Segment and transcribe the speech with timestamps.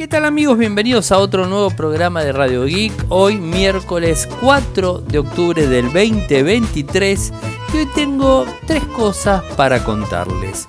[0.00, 0.56] ¿Qué tal amigos?
[0.56, 2.90] Bienvenidos a otro nuevo programa de Radio Geek.
[3.10, 7.32] Hoy miércoles 4 de octubre del 2023
[7.74, 10.68] y hoy tengo tres cosas para contarles.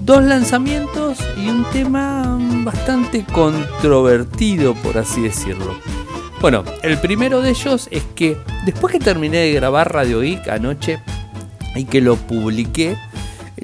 [0.00, 5.76] Dos lanzamientos y un tema bastante controvertido por así decirlo.
[6.40, 8.36] Bueno, el primero de ellos es que
[8.66, 10.98] después que terminé de grabar Radio Geek anoche
[11.76, 12.96] y que lo publiqué,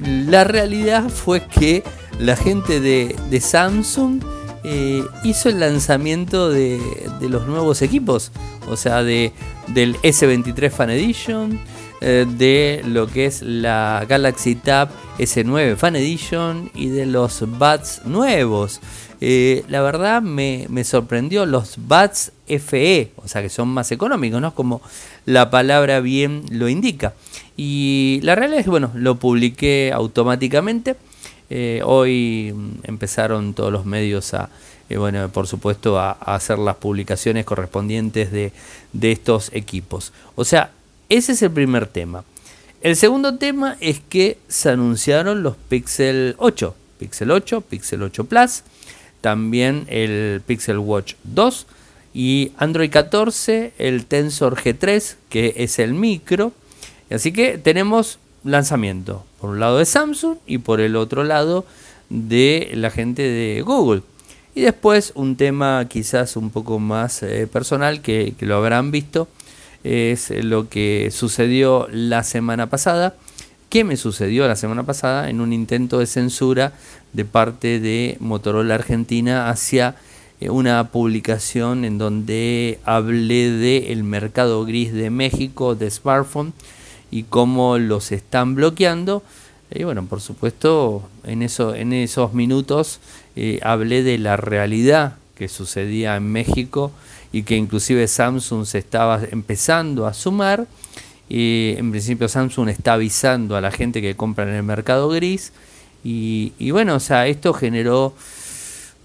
[0.00, 1.82] la realidad fue que
[2.20, 4.22] la gente de, Samsung
[4.64, 6.80] eh, hizo el lanzamiento de,
[7.20, 8.32] los nuevos equipos,
[8.68, 9.32] o sea, de,
[9.68, 11.60] del S23 Fan Edition,
[12.00, 14.88] eh, de lo que es la Galaxy Tab
[15.18, 18.80] S9 Fan Edition y de los Buds nuevos.
[19.20, 24.54] Eh, la verdad me, sorprendió los Buds FE, o sea que son más económicos, ¿no?
[24.54, 24.80] Como
[25.24, 27.14] la palabra bien lo indica.
[27.56, 30.94] Y la realidad es que, bueno, lo publiqué automáticamente.
[31.50, 34.50] Eh, hoy empezaron todos los medios a,
[34.88, 38.52] eh, bueno, por supuesto, a, hacer las publicaciones correspondientes de,
[38.92, 40.12] de estos equipos.
[40.34, 40.72] O sea,
[41.08, 42.24] ese es el primer tema.
[42.80, 48.62] El segundo tema es que se anunciaron los Pixel 8, Pixel 8, Pixel 8 Plus,
[49.20, 51.66] también el Pixel Watch 2
[52.14, 56.52] y Android 14, el Tensor G3, que es el micro.
[57.10, 61.64] Así que tenemos lanzamiento, por un lado de Samsung y por el otro lado
[62.10, 64.02] de la gente de Google.
[64.54, 69.28] Y después un tema quizás un poco más eh, personal que, lo habrán visto,
[69.84, 73.14] es lo que sucedió la semana pasada.
[73.68, 76.72] ¿Qué me sucedió la semana pasada en un intento de censura
[77.12, 79.96] de parte de Motorola Argentina hacia
[80.40, 86.52] eh, una publicación en donde hablé del mercado gris de México de smartphone
[87.10, 89.22] y cómo los están bloqueando.
[89.70, 93.00] Y bueno, por supuesto, en, eso, en esos minutos
[93.36, 96.90] eh, hablé de la realidad que sucedía en México
[97.32, 100.66] y que inclusive Samsung se estaba empezando a sumar.
[101.28, 105.52] Y en principio Samsung está avisando a la gente que compra en el mercado gris.
[106.02, 108.14] Y bueno, o sea, esto generó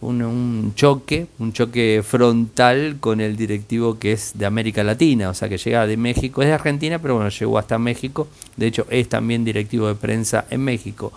[0.08, 5.50] un, choque, un choque frontal con el directivo que es de América Latina, o sea
[5.50, 8.28] que llega de México, es de Argentina, pero bueno, llegó hasta México,
[8.58, 11.12] de hecho es también directivo de prensa en México.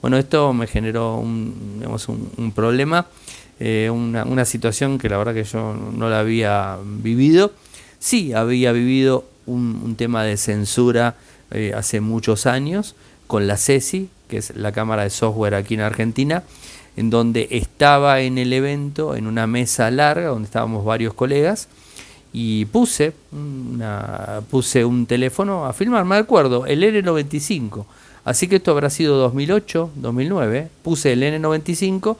[0.00, 3.06] Bueno, esto me generó un, digamos, un, problema,
[3.58, 7.52] eh, una, situación que la verdad que yo no la había vivido.
[7.98, 11.16] Sí, había vivido un, tema de censura
[11.50, 12.94] eh, hace muchos años
[13.26, 16.44] con la CESI, que es la Cámara de Software aquí en Argentina,
[16.96, 21.68] en donde estaba en el evento, en una mesa larga, donde estábamos varios colegas,
[22.32, 27.84] y puse, una, puse un teléfono a filmar, me acuerdo, el N95.
[28.24, 30.68] Así que esto habrá sido 2008, 2009.
[30.82, 32.16] Puse el N95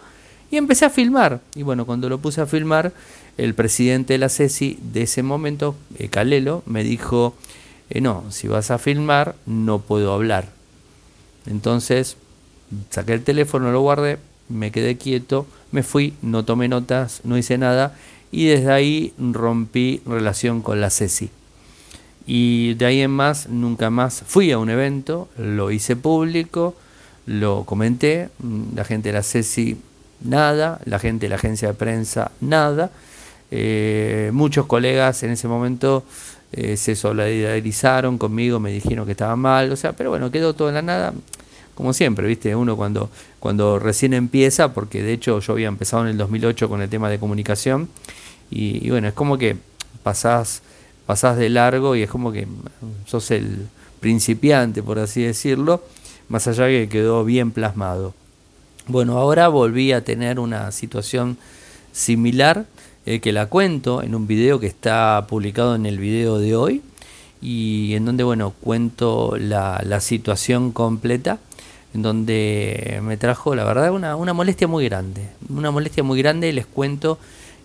[0.50, 1.41] y empecé a filmar.
[1.54, 2.92] Y bueno, cuando lo puse a filmar,
[3.37, 7.34] el presidente de la CESI de ese momento, eh, Calelo, me dijo,
[7.88, 10.48] eh, no, si vas a filmar, no puedo hablar.
[11.47, 12.16] Entonces,
[12.91, 14.19] saqué el teléfono, lo guardé,
[14.50, 17.97] me quedé quieto, me fui, no tomé notas, no hice nada
[18.33, 21.31] y desde ahí rompí relación con la CECI.
[22.27, 26.75] Y de ahí en más, nunca más fui a un evento, lo hice público,
[27.27, 28.28] lo comenté,
[28.75, 29.77] la gente de la CECI
[30.22, 32.91] nada, la gente de la agencia de prensa nada.
[33.50, 36.05] Eh, muchos colegas en ese momento
[36.53, 40.69] eh, se solidarizaron conmigo, me dijeron que estaba mal, o sea, pero bueno, quedó todo
[40.69, 41.12] en la nada
[41.81, 42.55] como siempre, ¿viste?
[42.55, 43.09] Uno cuando,
[43.39, 47.09] cuando recién empieza, porque de hecho yo había empezado en el 2008 con el tema
[47.09, 47.89] de comunicación,
[48.51, 49.57] y, bueno, es como que
[50.03, 50.61] pasás,
[51.07, 52.47] pasás de largo y es como que
[53.07, 53.67] sos el
[53.99, 55.83] principiante, por así decirlo,
[56.29, 58.12] más allá que quedó bien plasmado.
[58.87, 61.39] Bueno, ahora volví a tener una situación
[61.93, 62.67] similar,
[63.07, 66.83] eh, que la cuento en un video que está publicado en el video de hoy,
[67.41, 71.39] y en donde, bueno, cuento la situación completa
[71.95, 75.28] en donde me trajo, la verdad, una, una molestia muy grande.
[75.49, 77.19] Una molestia muy grande, les cuento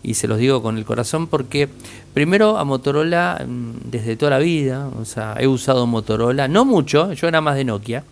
[0.06, 1.68] y se los digo con el corazón porque
[2.14, 7.12] primero a Motorola mm, desde toda la vida, o sea, he usado Motorola, no mucho,
[7.14, 8.04] yo era más de Nokia,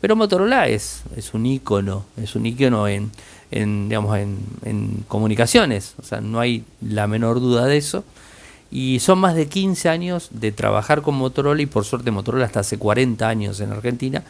[0.00, 3.10] pero Motorola es, es un icono, es un icono en,
[3.50, 8.04] en digamos, en, en comunicaciones, o sea, no hay la menor duda de eso.
[8.72, 12.60] Y son más de 15 años de trabajar con Motorola y por suerte Motorola hasta
[12.60, 14.22] hace 40 años en Argentina.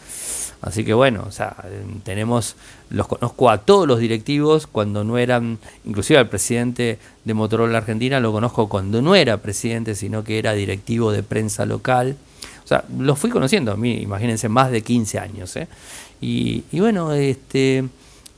[0.63, 1.57] Así que bueno, o sea,
[2.05, 2.57] tenemos,
[2.91, 8.21] los conozco a todos los directivos cuando no eran, inclusive al presidente de Motorola Argentina
[8.21, 12.17] lo conozco cuando no era presidente, sino que era directivo de prensa local.
[12.65, 15.57] O sea, los fui conociendo a mí, imagínense, más de 15 años.
[15.57, 15.67] ¿eh?
[16.21, 17.85] Y, y bueno, este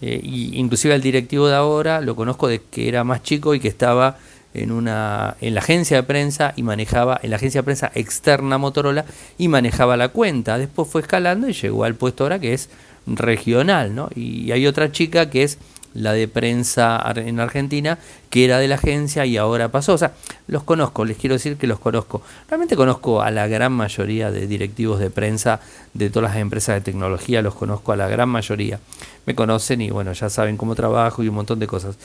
[0.02, 3.60] Eh, y inclusive al directivo de ahora lo conozco de que era más chico y
[3.60, 4.18] que estaba
[4.54, 8.58] en una en la agencia de prensa y manejaba en la agencia de prensa externa
[8.58, 9.04] Motorola
[9.38, 10.58] y manejaba la cuenta.
[10.58, 12.68] Después fue escalando y llegó al puesto ahora que es
[13.06, 14.08] regional, ¿no?
[14.14, 15.58] Y hay otra chica que es
[15.94, 17.98] la de prensa en Argentina,
[18.30, 19.94] que era de la agencia y ahora pasó.
[19.94, 20.12] O sea,
[20.46, 22.22] los conozco, les quiero decir que los conozco.
[22.48, 25.60] Realmente conozco a la gran mayoría de directivos de prensa
[25.94, 28.80] de todas las empresas de tecnología, los conozco a la gran mayoría.
[29.26, 31.96] Me conocen y bueno, ya saben cómo trabajo y un montón de cosas.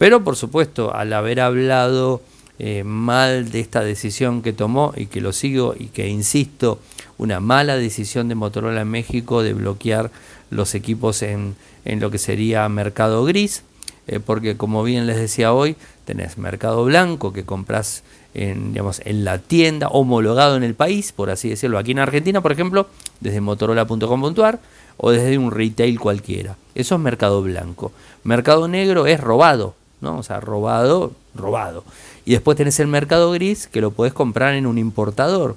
[0.00, 2.22] Pero por supuesto, al haber hablado
[2.58, 6.78] eh, mal de esta decisión que tomó y que lo sigo y que insisto,
[7.18, 10.10] una mala decisión de Motorola en México de bloquear
[10.48, 11.54] los equipos en,
[11.84, 13.62] en lo que sería mercado gris,
[14.06, 15.76] eh, porque como bien les decía hoy,
[16.06, 18.02] tenés mercado blanco que compras
[18.32, 21.76] en, digamos, en la tienda, homologado en el país, por así decirlo.
[21.76, 22.86] Aquí en Argentina, por ejemplo,
[23.20, 24.60] desde motorola.com.ar
[24.96, 26.56] o desde un retail cualquiera.
[26.74, 27.92] Eso es mercado blanco.
[28.24, 30.18] Mercado negro es robado, ¿no?
[30.18, 31.84] O sea, robado, robado.
[32.24, 35.56] Y después tenés el mercado gris que lo podés comprar en un importador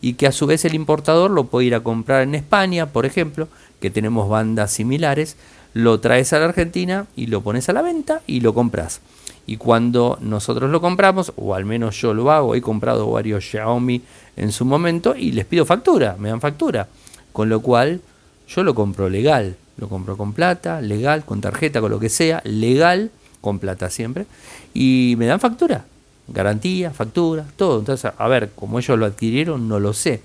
[0.00, 3.06] y que a su vez el importador lo puede ir a comprar en España, por
[3.06, 3.48] ejemplo,
[3.80, 5.36] que tenemos bandas similares,
[5.74, 9.00] lo traes a la Argentina y lo pones a la venta y lo compras.
[9.46, 14.02] Y cuando nosotros lo compramos, o al menos yo lo hago, he comprado varios Xiaomi
[14.36, 16.88] en su momento y les pido factura, me dan factura.
[17.32, 18.00] Con lo cual
[18.48, 22.40] yo lo compro legal, lo compro con plata, legal, con tarjeta, con lo que sea,
[22.44, 23.10] legal,
[23.40, 24.26] con plata siempre,
[24.74, 25.84] y me dan factura,
[26.28, 27.78] garantía, factura, todo.
[27.78, 30.20] Entonces, a ver, como ellos lo adquirieron, no lo sé.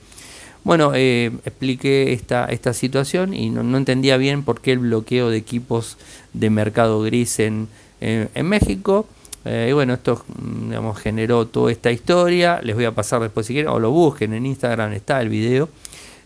[0.63, 5.37] Bueno, eh, expliqué esta, esta situación y no, entendía bien por qué el bloqueo de
[5.37, 5.97] equipos
[6.33, 7.67] de mercado gris en,
[8.01, 9.05] en, México.
[9.45, 10.25] Eh, y bueno, esto
[10.67, 12.61] digamos, generó toda esta historia.
[12.63, 15.69] Les voy a pasar después si quieren, o lo busquen en Instagram, está el video.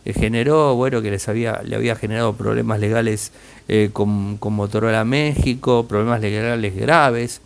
[0.06, 3.32] Eh, generó, bueno, que les había, le había generado problemas legales
[3.94, 7.42] con, con Motorola México, problemas legales graves.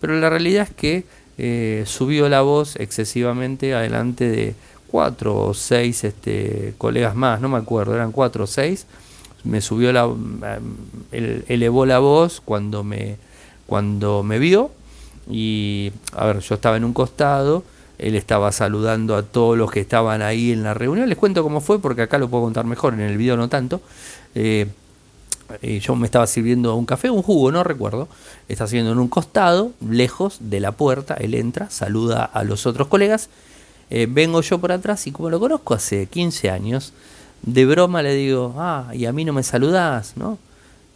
[0.00, 4.54] Pero la realidad es que subió la voz excesivamente adelante de
[4.94, 8.86] cuatro o seis este, colegas más, no me acuerdo, eran cuatro o seis,
[9.42, 10.08] me subió la,
[11.10, 13.16] elevó la voz cuando me,
[13.66, 14.70] cuando me vio
[15.28, 17.64] y, a ver, yo estaba en un costado,
[17.98, 21.60] él estaba saludando a todos los que estaban ahí en la reunión, les cuento cómo
[21.60, 23.80] fue porque acá lo puedo contar mejor, en el video no tanto.
[24.34, 24.68] Eh,
[25.80, 28.08] yo me estaba sirviendo un café, un jugo, no recuerdo.
[28.48, 31.14] Está sirviendo en un costado, lejos de la puerta.
[31.14, 33.28] Él entra, saluda a los otros colegas
[33.90, 36.92] eh, vengo yo por atrás y como lo conozco hace 15 años,
[37.42, 40.38] de broma le digo, ah, y a mí no me saludás, ¿no?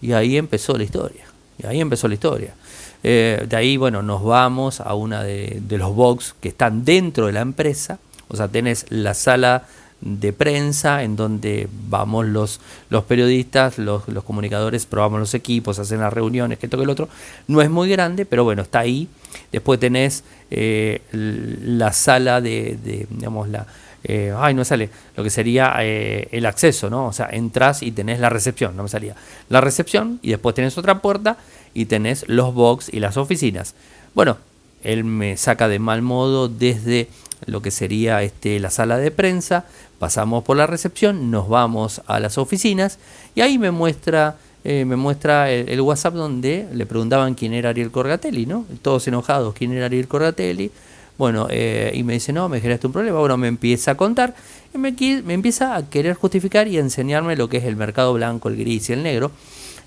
[0.01, 1.25] Y ahí empezó la historia.
[1.59, 2.55] Y ahí empezó la historia.
[3.03, 7.27] Eh, de ahí, bueno, nos vamos a una de, de los box que están dentro
[7.27, 7.99] de la empresa.
[8.29, 9.65] O sea, tenés la sala
[10.01, 16.01] de prensa en donde vamos los, los periodistas, los, los, comunicadores, probamos los equipos, hacen
[16.01, 17.09] las reuniones, que esto el otro.
[17.49, 19.09] No es muy grande, pero bueno, está ahí.
[19.51, 23.67] Después tenés eh, la sala de, digamos, la...
[24.05, 27.07] Eh, ay, no sale, lo que sería eh, el acceso, ¿no?
[27.07, 29.17] O sea, entras y tenés la recepción, no me salía.
[29.49, 31.37] La recepción y después tenés otra puerta
[31.79, 33.75] y tenés los box y las oficinas.
[34.13, 34.37] Bueno,
[34.83, 37.09] él me saca de mal modo desde
[37.47, 39.65] lo que sería este, la sala de prensa,
[40.01, 42.99] pasamos por la recepción, nos vamos a las oficinas
[43.37, 47.93] y ahí me muestra, eh, me muestra el, WhatsApp donde le preguntaban quién era Ariel
[47.93, 48.67] Corgatelli, ¿no?
[48.83, 50.73] Todos enojados, quién era Ariel Corgatelli.
[51.17, 53.19] Bueno, eh, y me dice, no, me generaste un problema.
[53.19, 54.35] Bueno, me empieza a contar
[54.75, 54.93] y me,
[55.25, 58.91] me empieza a querer justificar y enseñarme lo que es el mercado blanco, el gris
[58.91, 59.31] y el negro.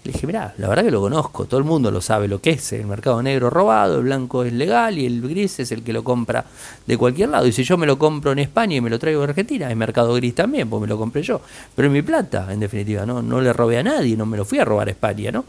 [0.03, 2.51] Le dije, mira, la verdad que lo conozco, todo el mundo lo sabe lo que
[2.51, 5.93] es el mercado negro robado, el blanco es legal y el gris es el que
[5.93, 6.43] lo compra
[6.87, 7.45] de cualquier lado.
[7.45, 9.77] Y si yo me lo compro en España y me lo traigo de Argentina, es
[9.77, 11.41] mercado gris también, pues me lo compré yo.
[11.75, 14.45] Pero es mi plata, en definitiva, no, no le robé a nadie, no me lo
[14.45, 15.45] fui a robar a España, ¿no?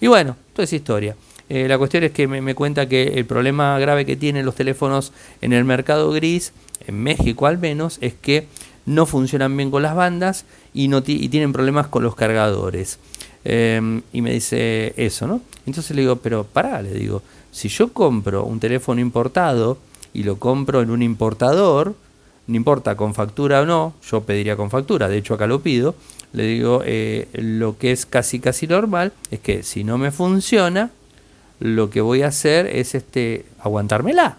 [0.00, 1.14] Y bueno, toda esa historia.
[1.50, 4.54] Eh, la cuestión es que me, me, cuenta que el problema grave que tienen los
[4.54, 6.52] teléfonos en el mercado gris,
[6.86, 8.46] en México al menos, es que
[8.86, 12.98] no funcionan bien con las bandas y, no y tienen problemas con los cargadores.
[13.44, 15.40] Em, y me dice eso, ¿no?
[15.66, 19.78] Entonces le digo, pero pará, le digo, si yo compro un teléfono importado
[20.12, 21.94] y lo compro en un importador,
[22.46, 25.94] no importa con factura o no, yo pediría con factura, de hecho acá lo pido,
[26.32, 30.90] le digo, eh, lo que es casi casi normal es que si no me funciona,
[31.60, 34.38] lo que voy a hacer es este aguantármela,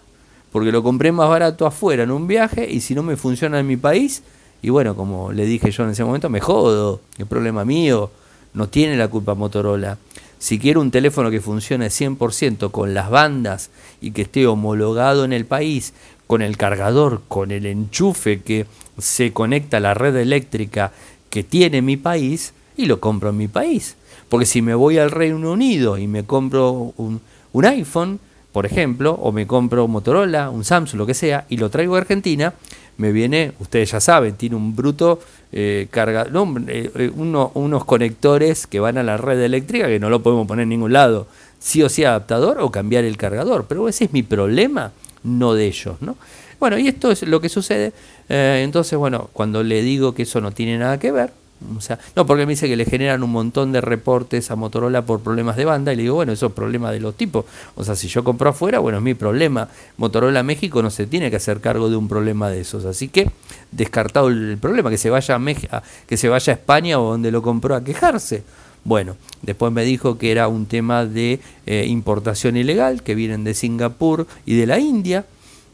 [0.52, 3.68] porque lo compré más barato afuera en un viaje y si no me funciona en
[3.68, 4.24] mi país,
[4.62, 8.12] y bueno, como le dije yo en ese momento, me jodo, es problema mío,
[8.54, 9.98] no tiene la culpa Motorola.
[10.40, 13.70] Si quiero un teléfono que funcione 100% con las bandas
[14.02, 15.94] y que esté homologado en el país,
[16.28, 18.66] con el cargador, con el enchufe que
[18.98, 20.92] se conecta a la red eléctrica
[21.30, 23.96] que tiene mi país, y lo compro en mi país.
[24.30, 28.20] Porque si me voy al Reino Unido y me compro un, un iPhone,
[28.52, 31.96] por ejemplo, o me compro un Motorola, un Samsung, lo que sea, y lo traigo
[31.96, 32.54] a Argentina,
[32.98, 35.20] me viene, ustedes ya saben, tiene un bruto
[35.52, 36.28] eh, carga,
[36.68, 40.64] eh, eh, unos conectores que van a la red eléctrica que no lo podemos poner
[40.64, 41.28] en ningún lado,
[41.60, 44.92] sí o sí adaptador o cambiar el cargador, pero ese es mi problema,
[45.24, 46.16] no de ellos, ¿no?
[46.60, 47.92] Bueno, y esto es lo que sucede,
[48.30, 51.32] entonces, bueno, cuando le digo que eso no tiene nada que ver,
[51.78, 55.06] o sea, no, porque me dice que le generan un montón de reportes a Motorola
[55.06, 57.46] por problemas de banda y le digo, bueno, eso es problema de los tipos.
[57.76, 59.70] O sea, si yo compro afuera, bueno, es mi problema.
[59.98, 62.86] Motorola México no se tiene que hacer cargo de un problema de esos.
[62.86, 63.30] Así que
[63.72, 65.78] descartado el problema, que se vaya a, México,
[66.08, 68.44] que se vaya a España o donde lo compró a quejarse.
[68.84, 73.54] Bueno, después me dijo que era un tema de eh, importación ilegal, que vienen de
[73.54, 75.26] Singapur y de la India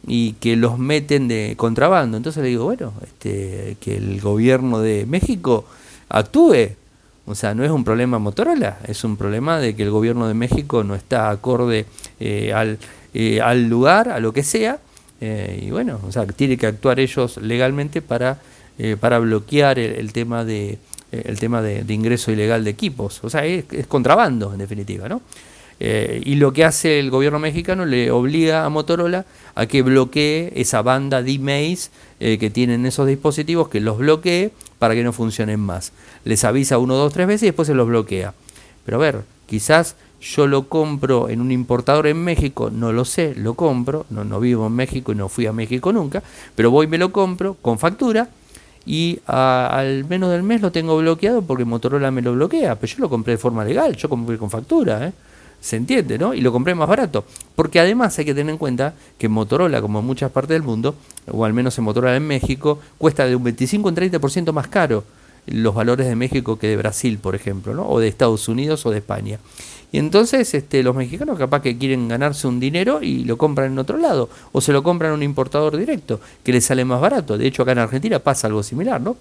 [0.08, 2.16] y que los meten de contrabando.
[2.16, 5.66] Entonces le digo, bueno, este, que el gobierno de México
[6.10, 6.70] actúe.
[7.26, 10.34] O sea, no es un problema Motorola, es un problema de que el gobierno de
[10.34, 11.86] México no está acorde
[12.22, 12.80] eh, al,
[13.14, 14.80] eh, al, lugar, a lo que sea,
[15.20, 18.40] eh, y bueno, o sea, tiene que actuar ellos legalmente para,
[19.02, 20.78] para bloquear el, tema de
[21.12, 23.20] el tema de, ingreso ilegal de equipos.
[23.24, 25.22] O sea, es contrabando, en definitiva, ¿no?
[25.80, 30.82] Y lo que hace el gobierno mexicano le obliga a Motorola a que bloquee esa
[30.82, 35.92] banda de emails que tienen esos dispositivos, que los bloquee para que no funcionen más.
[36.24, 38.34] Les avisa uno, dos, tres veces y después se los bloquea.
[38.86, 43.36] Pero a ver, quizás yo lo compro en un importador en México, no lo sé,
[43.36, 46.24] lo compro, no, no vivo en México y no fui a México nunca,
[46.56, 48.30] pero voy y me lo compro con factura
[48.86, 53.00] y al menos del mes lo tengo bloqueado porque Motorola me lo bloquea, pero yo
[53.00, 55.14] lo compré de forma legal, yo compré con factura, ¿eh?
[55.62, 56.34] Se entiende, ¿no?
[56.34, 57.26] Y lo compré más barato.
[57.56, 60.96] Porque además hay que tener en cuenta que Motorola, como en muchas partes del mundo,
[61.32, 64.68] o al menos en Motorola en México, cuesta de un 25 a un 30% más
[64.68, 65.04] caro
[65.48, 67.88] los valores de México que de Brasil, por ejemplo, ¿no?
[67.88, 69.40] O de Estados Unidos o de España.
[69.92, 73.80] Y entonces este, los mexicanos capaz que quieren ganarse un dinero y lo compran en
[73.80, 77.38] otro lado, o se lo compran a un importador directo, que les sale más barato.
[77.38, 79.16] De hecho, acá en Argentina pasa algo similar, ¿no?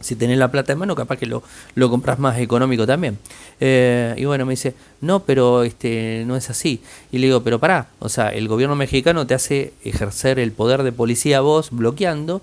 [0.00, 1.42] Si tenés la plata en mano, capaz que lo,
[1.74, 3.18] lo compras más económico también.
[3.60, 6.80] Eh, y bueno, me dice, no, pero este no es así.
[7.12, 10.82] Y le digo, pero pará, o sea, el gobierno mexicano te hace ejercer el poder
[10.82, 12.42] de policía vos bloqueando,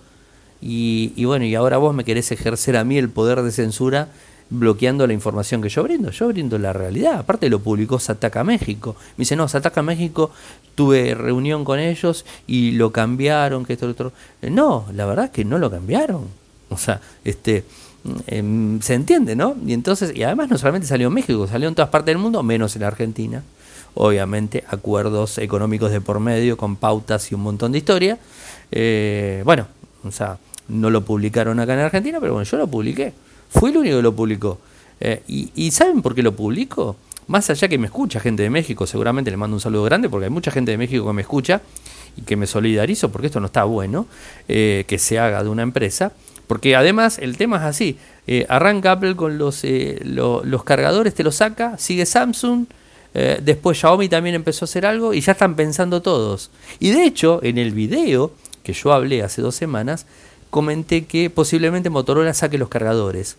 [0.62, 4.10] y, y bueno, y ahora vos me querés ejercer a mí el poder de censura
[4.50, 6.12] bloqueando la información que yo brindo.
[6.12, 7.20] Yo brindo la realidad.
[7.20, 8.96] Aparte lo publicó Sataka México.
[9.18, 10.32] Me dice, no, Sataka México,
[10.76, 14.14] tuve reunión con ellos y lo cambiaron, que esto, lo otro.
[14.42, 17.64] No, la verdad es que no lo cambiaron o sea, este,
[18.28, 19.56] em, se entiende, ¿no?
[19.66, 22.42] Y entonces, y además no solamente salió en México, salió en todas partes del mundo,
[22.44, 23.44] menos en Argentina.
[23.94, 28.18] Obviamente, acuerdos económicos de por medio, con pautas y un montón de historia.
[28.72, 29.68] Eh, bueno,
[30.04, 33.14] o sea, no lo publicaron acá en Argentina, pero bueno, yo lo publiqué.
[33.50, 34.60] Fui el único que lo publicó.
[35.00, 36.98] Eh, y, y, ¿saben por qué lo publico?
[37.28, 40.26] Más allá que me escucha gente de México, seguramente le mando un saludo grande, porque
[40.26, 41.62] hay mucha gente de México que me escucha
[42.18, 44.06] y que me solidarizo, porque esto no está bueno,
[44.48, 46.14] eh, que se haga de una empresa.
[46.48, 47.98] Porque además el tema es así,
[48.28, 52.66] eh, arranca Apple con los, eh, los cargadores, te los saca, sigue Samsung,
[53.14, 56.52] eh, después Xiaomi también empezó a hacer algo y ya están pensando todos.
[56.80, 60.06] Y de hecho, en el video que yo hablé hace dos semanas,
[60.50, 63.38] comenté que posiblemente Motorola saque los cargadores.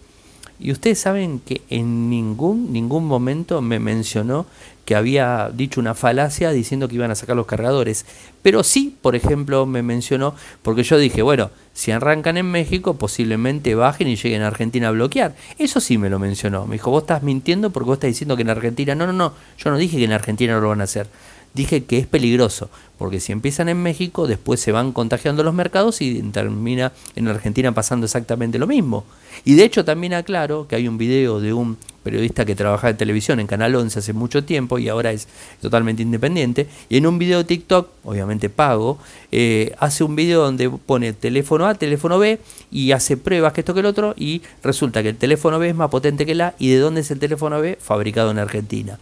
[0.58, 4.46] Y ustedes saben que en ningún, ningún momento me mencionó
[4.86, 8.06] que había dicho una falacia diciendo que iban a sacar los cargadores.
[8.40, 13.74] Pero sí, por ejemplo, me mencionó, porque yo dije, bueno, si arrancan en México, posiblemente
[13.74, 15.34] bajen y lleguen a Argentina a bloquear.
[15.58, 16.66] Eso sí me lo mencionó.
[16.66, 18.94] Me dijo, vos estás mintiendo porque vos estás diciendo que en Argentina...
[18.94, 21.08] No, no, no, yo no dije que en Argentina no lo van a hacer.
[21.52, 26.00] Dije que es peligroso, porque si empiezan en México, después se van contagiando los mercados
[26.00, 29.04] y termina en Argentina pasando exactamente lo mismo.
[29.44, 31.76] Y de hecho también aclaro que hay un video de un
[32.06, 35.26] periodista que trabaja en televisión en Canal 11 hace mucho tiempo y ahora es
[35.60, 38.98] totalmente independiente, y en un video de TikTok, obviamente pago,
[39.32, 42.38] eh, hace un video donde pone teléfono A, teléfono B,
[42.70, 45.74] y hace pruebas que esto que el otro, y resulta que el teléfono B es
[45.74, 49.00] más potente que el A, y de dónde es el teléfono B, fabricado en Argentina.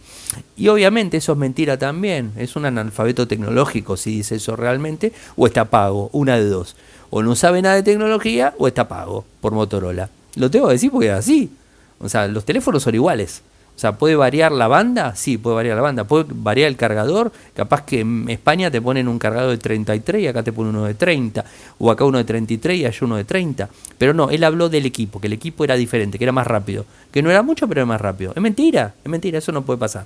[0.57, 5.47] Y obviamente eso es mentira también, es un analfabeto tecnológico si dice eso realmente, o
[5.47, 6.75] está pago, una de dos.
[7.09, 10.09] O no sabe nada de tecnología, o está pago por Motorola.
[10.35, 11.51] Lo tengo que decir porque es así.
[11.99, 13.41] O sea, los teléfonos son iguales.
[13.75, 15.15] O sea, ¿puede variar la banda?
[15.15, 16.05] Sí, puede variar la banda.
[16.05, 17.33] ¿Puede variar el cargador?
[17.53, 20.85] Capaz que en España te ponen un cargador de 33 y acá te ponen uno
[20.85, 21.43] de 30.
[21.79, 23.67] O acá uno de 33 y allá uno de 30.
[23.97, 26.85] Pero no, él habló del equipo, que el equipo era diferente, que era más rápido.
[27.11, 28.31] Que no era mucho, pero era más rápido.
[28.33, 30.05] Es mentira, es mentira, eso no puede pasar.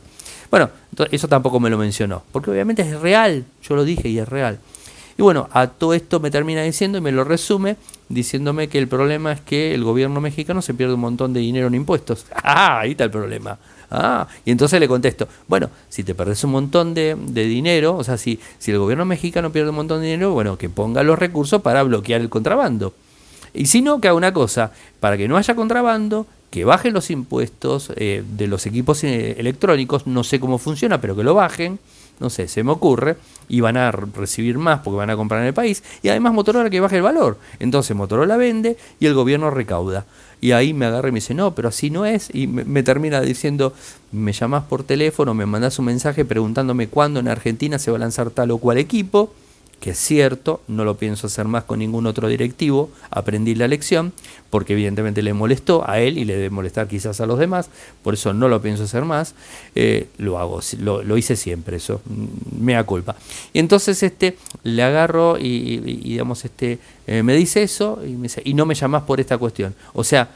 [0.49, 0.71] Bueno,
[1.11, 2.23] eso tampoco me lo mencionó.
[2.31, 4.57] Porque obviamente es real, yo lo dije y es real.
[5.15, 7.75] Y bueno, a todo esto me termina diciendo y me lo resume
[8.09, 11.67] diciéndome que el problema es que el gobierno mexicano se pierde un montón de dinero
[11.67, 12.25] en impuestos.
[12.51, 13.59] Ah, ahí está el problema.
[13.91, 18.03] Ah, y entonces le contesto, bueno, si te perdés un montón de, de, dinero, o
[18.03, 21.17] sea, si, si el gobierno mexicano pierde un montón de dinero, bueno, que ponga los
[21.17, 22.93] recursos para bloquear el contrabando.
[23.53, 27.11] Y si no, que haga una cosa, para que no haya contrabando, que bajen los
[27.11, 31.79] impuestos eh, de los equipos eh, electrónicos, no sé cómo funciona, pero que lo bajen,
[32.19, 35.47] no sé, se me ocurre, y van a recibir más porque van a comprar en
[35.47, 37.37] el país, y además Motorola que baje el valor.
[37.59, 40.05] Entonces Motorola vende y el gobierno recauda.
[40.41, 42.83] Y ahí me agarra y me dice, no, pero así no es, y me, me
[42.83, 43.73] termina diciendo,
[44.11, 47.99] me llamás por teléfono, me mandás un mensaje preguntándome cuándo en Argentina se va a
[47.99, 49.33] lanzar tal o cual equipo,
[49.79, 54.11] que es cierto, no lo pienso hacer más con ningún otro directivo, aprendí la lección,
[54.49, 57.69] porque evidentemente le molestó a él y le debe molestar quizás a los demás,
[58.03, 59.35] por eso no lo pienso hacer más,
[59.75, 63.15] eh, lo hago, lo, hice siempre, eso, mm, me da culpa.
[63.53, 68.41] Y entonces este, le agarro y, digamos, este, eh, me dice eso y, me dice,
[68.43, 69.75] y no me llamas por esta cuestión.
[69.93, 70.29] O sea,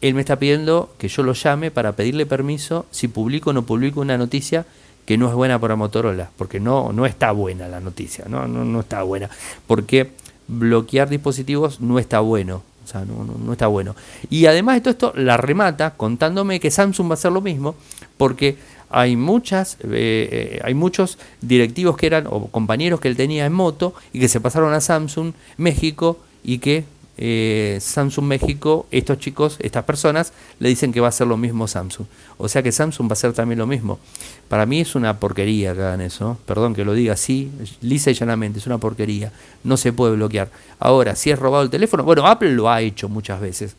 [0.00, 3.64] él me está pidiendo que yo lo llame para pedirle permiso si publico o no
[3.64, 4.64] publico una noticia
[5.08, 8.66] que no es buena para Motorola, porque no, no está buena la noticia, no, no,
[8.66, 9.30] no está buena,
[9.66, 10.10] porque
[10.48, 13.96] bloquear dispositivos no está bueno, o sea, no, no, está bueno.
[14.28, 17.74] Y además esto, la remata contándome que Samsung va a hacer lo mismo,
[18.18, 18.58] porque
[18.90, 23.54] hay muchas, eh, eh, hay muchos directivos que eran, o compañeros que él tenía en
[23.54, 26.84] moto, y que se pasaron a Samsung México, y que
[27.20, 31.66] eh, Samsung México, estos chicos, estas personas, le dicen que va a ser lo mismo
[31.66, 32.06] Samsung.
[32.38, 33.98] O sea que Samsung va a ser también lo mismo.
[34.48, 36.38] Para mí es una porquería que eso.
[36.46, 39.32] Perdón que lo diga así, lisa y llanamente, es una porquería.
[39.64, 40.48] No se puede bloquear.
[40.78, 43.74] Ahora, si es robado el teléfono, bueno, Apple lo ha hecho muchas veces.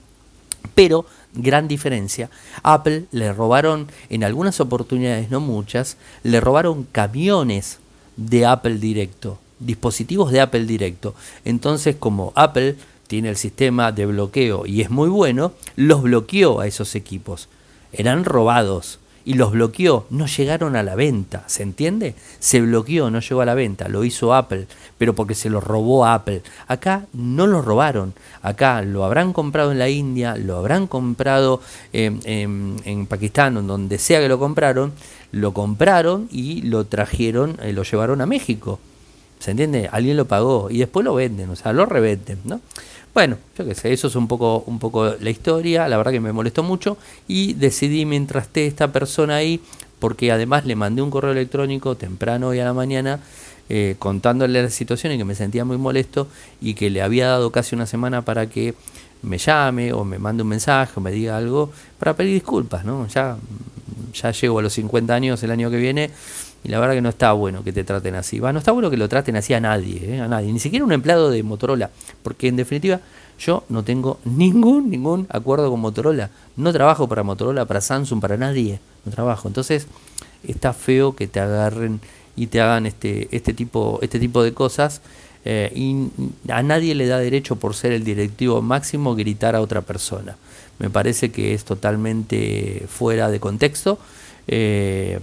[0.76, 2.30] Pero, gran diferencia,
[2.62, 7.80] Apple le robaron, en algunas oportunidades, no muchas, le robaron camiones
[8.18, 11.16] de Apple directo, dispositivos de Apple directo.
[11.46, 12.76] Entonces, como Apple
[13.10, 17.50] tiene el sistema de bloqueo y es muy bueno, los bloqueó a esos equipos.
[17.92, 22.14] Eran robados y los bloqueó, no llegaron a la venta, ¿se entiende?
[22.38, 24.68] Se bloqueó, no llegó a la venta, lo hizo Apple,
[25.00, 26.44] pero porque se lo robó Apple.
[26.68, 32.20] Acá no lo robaron, acá lo habrán comprado en la India, lo habrán comprado en,
[32.26, 34.94] en, Pakistán, en donde sea que lo compraron,
[35.32, 38.80] lo compraron y lo trajeron, eh, lo llevaron a México.
[39.40, 39.90] ¿Se entiende?
[39.92, 42.62] Alguien lo pagó y después lo venden, o sea, lo revenden, ¿no?
[43.14, 46.20] Bueno, yo qué sé, eso es un poco, un poco la historia, la verdad que
[46.20, 49.60] me molestó mucho y decidí mientras esté esta persona ahí,
[50.00, 53.20] porque además le mandé un correo electrónico temprano hoy a la mañana
[53.68, 56.28] eh, contándole la situación y que me sentía muy molesto
[56.62, 58.76] y que le había dado casi una semana para que
[59.22, 63.08] me llame o me mande un mensaje o me diga algo para pedir disculpas, ¿no?
[63.08, 63.38] Ya,
[64.14, 66.12] ya llego a los 50 años el año que viene
[66.64, 68.40] y la verdad que no está bueno que te traten así.
[68.40, 70.20] Va, no está bueno que lo traten así a nadie, ¿eh?
[70.22, 71.90] a nadie, ni siquiera un empleado de Motorola,
[72.24, 73.00] porque en definitiva
[73.40, 76.30] yo no tengo ningún ningún acuerdo con Motorola.
[76.58, 78.80] No trabajo para Motorola, para Samsung, para nadie.
[79.06, 79.48] No trabajo.
[79.48, 79.88] Entonces
[80.48, 82.02] está feo que te agarren
[82.36, 85.02] y te hagan este este tipo este tipo de cosas.
[85.46, 89.82] Eh, y a nadie le da derecho por ser el directivo máximo gritar a otra
[89.82, 90.36] persona.
[90.80, 94.00] Me parece que es totalmente fuera de contexto.
[94.48, 95.20] Eh,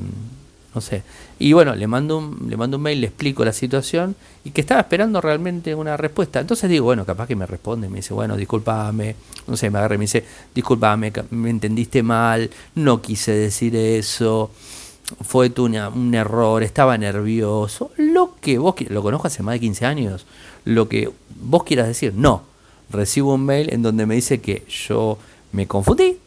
[0.76, 1.02] no sé.
[1.38, 4.60] Y bueno, le mando un, le mando un mail, le explico la situación y que
[4.60, 6.38] estaba esperando realmente una respuesta.
[6.38, 9.94] Entonces digo, bueno, capaz que me responde, me dice, bueno, discúlpame, no sé, me agarra
[9.94, 10.22] y me dice,
[10.54, 14.50] discúlpame, me entendiste mal, no quise decir eso,
[15.22, 19.86] fue tu un error, estaba nervioso, lo que vos lo conozco hace más de 15
[19.86, 20.26] años,
[20.66, 21.10] lo que
[21.40, 22.42] vos quieras decir, no.
[22.90, 25.16] Recibo un mail en donde me dice que yo
[25.52, 26.18] me confundí,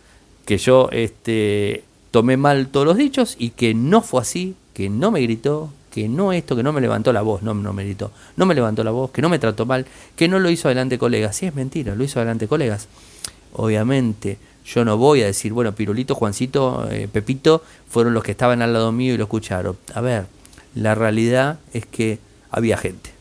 [0.45, 5.11] que yo este tomé mal todos los dichos y que no fue así, que no
[5.11, 8.11] me gritó, que no esto, que no me levantó la voz, no, no me gritó,
[8.37, 10.97] no me levantó la voz, que no me trató mal, que no lo hizo adelante
[10.97, 11.35] colegas.
[11.35, 12.87] Sí, es mentira, lo hizo adelante colegas.
[13.53, 18.61] Obviamente, yo no voy a decir, bueno, Pirulito, Juancito, eh, Pepito fueron los que estaban
[18.61, 19.77] al lado mío y lo escucharon.
[19.93, 20.27] A ver,
[20.75, 22.19] la realidad es que
[22.51, 23.11] había gente.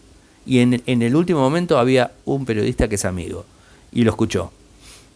[0.44, 3.44] Y en, en el último momento había un periodista que es amigo
[3.92, 4.52] y lo escuchó.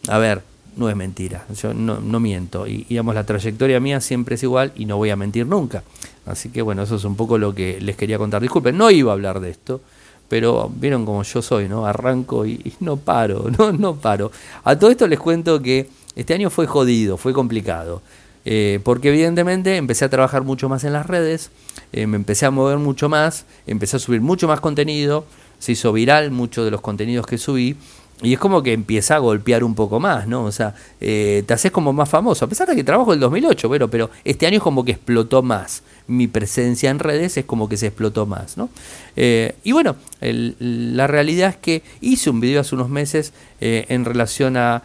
[0.07, 0.41] A ver,
[0.75, 2.67] no es mentira, yo no, miento.
[2.67, 5.83] Y digamos, la trayectoria mía siempre es igual y no voy a mentir nunca.
[6.25, 8.41] Así que bueno, eso es un poco lo que les quería contar.
[8.41, 9.81] Disculpen, no iba a hablar de esto,
[10.29, 11.85] pero vieron como yo soy, ¿no?
[11.85, 14.31] Arranco y, no paro, no, no paro.
[14.63, 18.01] A todo esto les cuento que este año fue jodido, fue complicado.
[18.45, 21.49] Eh, porque evidentemente empecé a trabajar mucho más en las redes,
[21.93, 25.25] eh, me empecé a mover mucho más, empecé a subir mucho más contenido,
[25.59, 27.77] se hizo viral mucho de los contenidos que subí
[28.23, 30.45] y es como que empieza a golpear un poco más, ¿no?
[30.45, 32.45] O sea, eh, te haces como más famoso.
[32.45, 35.43] A pesar de que trabajo el 2008, bueno, pero este año es como que explotó
[35.43, 35.83] más.
[36.07, 38.69] Mi presencia en redes es como que se explotó más, ¿no?
[39.17, 44.05] Eh, y bueno, la realidad es que hice un video hace unos meses eh, en
[44.05, 44.83] relación a,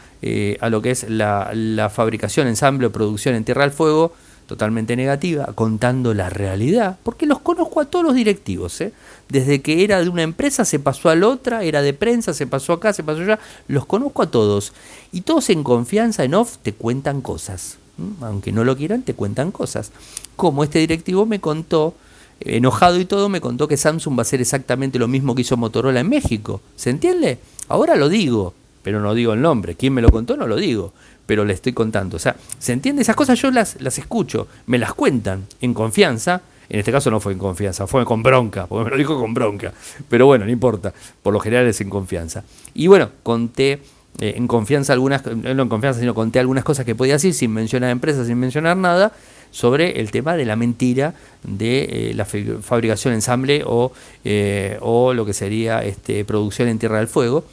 [0.60, 4.12] a, lo que es la, la fabricación, ensamble o producción en Tierra del Fuego
[4.48, 8.94] totalmente negativa, contando la realidad, porque los conozco a todos los directivos, ¿eh?
[9.28, 12.46] desde que era de una empresa se pasó a la otra, era de prensa, se
[12.46, 14.72] pasó acá, se pasó allá, los conozco a todos,
[15.12, 17.76] y todos en confianza, en off, te cuentan cosas,
[18.22, 19.92] aunque no lo quieran, te cuentan cosas,
[20.34, 21.94] como este directivo me contó,
[22.40, 25.58] enojado y todo, me contó que Samsung va a hacer exactamente lo mismo que hizo
[25.58, 27.38] Motorola en México, ¿se entiende?
[27.68, 28.54] Ahora lo digo,
[28.88, 30.34] pero no digo el nombre, ¿quién me lo contó?
[30.34, 30.94] No lo digo,
[31.26, 32.16] pero le estoy contando.
[32.16, 33.02] O sea, ¿se entiende?
[33.02, 36.40] Esas cosas yo las, las escucho, me las cuentan en confianza.
[36.70, 39.34] En este caso no fue en confianza, fue con bronca, porque me lo dijo con
[39.34, 39.74] bronca.
[40.08, 42.44] Pero bueno, no importa, por lo general es en confianza.
[42.72, 43.72] Y bueno, conté
[44.20, 47.52] eh, en confianza algunas, no en confianza, sino conté algunas cosas que podía decir sin
[47.52, 49.12] mencionar empresas, sin mencionar nada,
[49.50, 53.92] sobre el tema de la mentira de eh, la fabricación, ensamble o,
[54.24, 57.44] eh, o lo que sería este, producción en Tierra del Fuego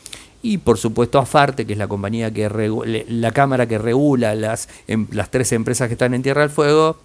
[0.45, 2.47] y por supuesto AFARTE, que es la compañía que
[3.10, 6.97] la cámara que regula las, em, las tres empresas que están en Tierra del Fuego,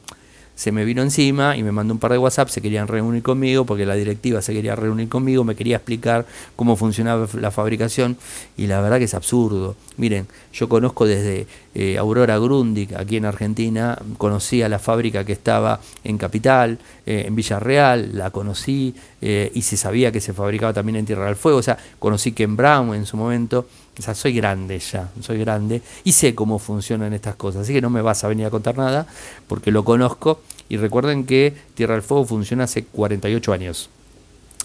[0.61, 3.65] se me vino encima y me mandó un par de WhatsApp, se querían reunir conmigo
[3.65, 8.19] porque la directiva se quería reunir conmigo, me quería explicar cómo funcionaba la fabricación
[8.59, 9.75] y la verdad que es absurdo.
[9.97, 15.33] Miren, yo conozco desde eh, Aurora Grundig, aquí en Argentina, conocí a la fábrica que
[15.33, 20.75] estaba en Capital, eh, en Villarreal, la conocí eh, y se sabía que se fabricaba
[20.75, 23.67] también en Tierra del Fuego, o sea, conocí Ken Brown en su momento.
[24.01, 27.63] O sea, soy grande ya, soy grande y sé cómo funcionan estas cosas.
[27.63, 29.07] Así que no me vas a venir a contar nada
[29.47, 30.41] porque lo conozco.
[30.71, 33.91] Y recuerden que Tierra del Fuego funciona hace 48 años.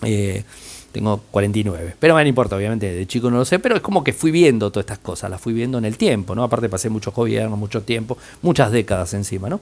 [0.03, 0.45] Eh,
[0.93, 1.95] tengo 49.
[1.99, 4.71] Pero no importa, obviamente, de chico no lo sé, pero es como que fui viendo
[4.71, 6.45] todas estas cosas, las fui viendo en el tiempo, ¿no?
[6.45, 9.59] Aparte pasé muchos gobiernos, mucho tiempo, muchas décadas encima, ¿no?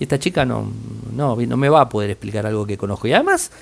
[0.00, 0.68] Y esta chica no,
[1.14, 3.06] no, no me va a poder explicar algo que conozco.
[3.06, 3.52] Y además,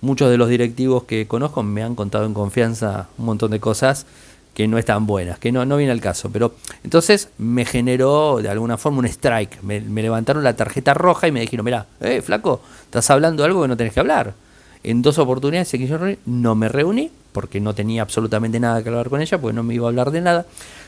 [0.00, 4.06] muchos de los directivos que conozco me han contado en confianza un montón de cosas
[4.54, 6.30] que no están buenas, que no, no viene al caso.
[6.30, 9.62] Pero entonces me generó de alguna forma un strike.
[9.62, 13.68] Me, levantaron la tarjeta roja y me dijeron, mira, eh, flaco, estás hablando algo que
[13.68, 14.34] no tenés que hablar.
[14.82, 19.08] En dos oportunidades que yo no me reuní, porque no tenía absolutamente nada que hablar
[19.08, 20.46] con ella, porque no me iba a hablar de nada.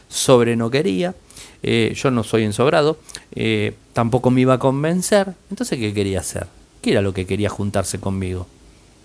[0.09, 1.15] Sobre no quería,
[1.63, 2.99] eh, yo no soy ensobrado,
[3.35, 5.35] eh, tampoco me iba a convencer.
[5.51, 6.47] Entonces, ¿qué quería hacer?
[6.81, 8.47] ¿Qué era lo que quería juntarse conmigo?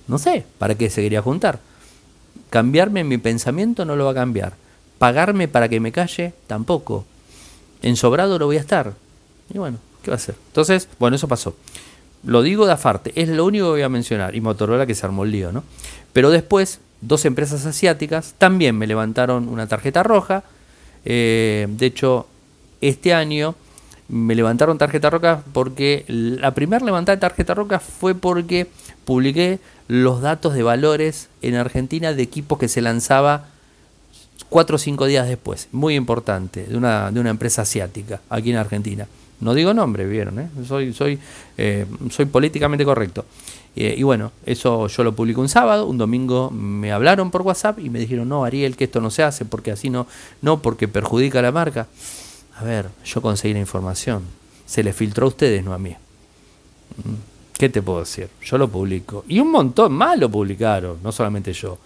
[0.08, 1.60] No sé, ¿para qué se quería juntar?
[2.50, 4.54] Cambiarme mi pensamiento no lo va a cambiar.
[4.98, 7.06] Pagarme para que me calle tampoco.
[7.82, 8.94] En sobrado lo voy a estar.
[9.54, 10.36] Y bueno, ¿qué va a hacer?
[10.48, 11.56] Entonces, bueno, eso pasó.
[12.24, 14.36] Lo digo de afarte, es lo único que voy a mencionar.
[14.36, 15.64] Y Motorola que se armó el lío, ¿no?
[16.14, 20.44] Pero después, dos empresas asiáticas también me levantaron una tarjeta roja.
[21.06, 22.28] Eh, de hecho,
[22.82, 23.56] este año
[24.10, 28.68] me levantaron tarjeta roja porque la primera levantada de tarjeta roja fue porque
[29.06, 33.46] publiqué los datos de valores en Argentina de equipos que se lanzaba
[34.50, 35.68] cuatro o cinco días después.
[35.72, 39.08] Muy importante, de una, de una empresa asiática, aquí en Argentina.
[39.40, 40.50] No digo nombre, vieron, ¿eh?
[40.68, 41.20] soy, soy,
[41.58, 43.26] eh, soy políticamente correcto.
[43.76, 47.78] Eh, y bueno, eso yo lo publico un sábado, un domingo me hablaron por WhatsApp
[47.78, 50.08] y me dijeron, no, Ariel, que esto no se hace porque así no,
[50.42, 51.88] no, porque perjudica a la marca.
[52.60, 54.24] A ver, yo conseguí la información.
[54.66, 55.96] Se le filtró a ustedes, no a mí.
[57.58, 58.30] ¿Qué te puedo decir?
[58.44, 59.26] Yo lo publico.
[59.28, 61.78] Y un montón más lo publicaron, no solamente yo.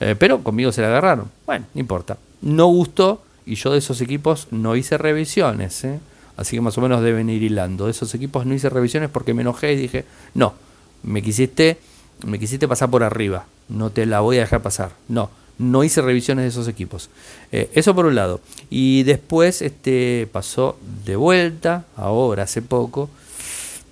[0.00, 1.30] Eh, pero conmigo se la agarraron.
[1.46, 2.16] Bueno, no importa.
[2.42, 5.84] No gustó y yo de esos equipos no hice revisiones.
[5.84, 6.00] ¿eh?
[6.36, 7.84] Así que más o menos deben ir hilando.
[7.86, 10.54] De esos equipos no hice revisiones porque me enojé y dije, no,
[11.02, 11.78] me quisiste,
[12.26, 13.46] me quisiste pasar por arriba.
[13.68, 14.92] No te la voy a dejar pasar.
[15.08, 17.10] No, no hice revisiones de esos equipos.
[17.52, 18.40] Eh, eso por un lado.
[18.70, 23.08] Y después este, pasó de vuelta, ahora hace poco,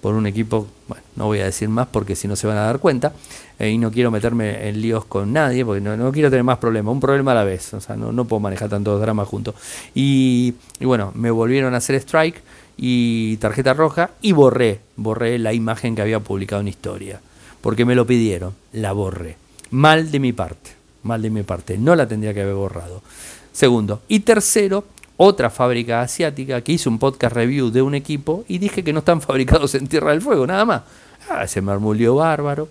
[0.01, 2.62] por un equipo, bueno, no voy a decir más porque si no se van a
[2.62, 3.12] dar cuenta,
[3.61, 6.92] eh, y no quiero meterme en líos con nadie, porque no, quiero tener más problemas,
[6.92, 9.55] un problema a la vez, o sea, no, no puedo manejar tantos dramas juntos.
[9.94, 12.42] Y, y, bueno, me volvieron a hacer strike
[12.77, 17.20] y tarjeta roja y borré, borré la imagen que había publicado en historia,
[17.61, 19.37] porque me lo pidieron, la borré.
[19.70, 23.03] Mal de mi parte, mal de mi parte, no la tendría que haber borrado.
[23.53, 24.03] Segundo.
[24.09, 24.85] Y tercero,
[25.17, 29.01] otra fábrica asiática que hizo un podcast review de un equipo y dije que no
[29.01, 30.83] están fabricados en Tierra del Fuego, nada más.
[31.29, 32.69] Ah, se bárbaro.